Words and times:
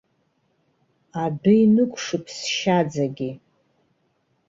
Адәы 1.23 1.53
инықәшып 1.63 2.25
сшьаӡагьы! 2.37 3.31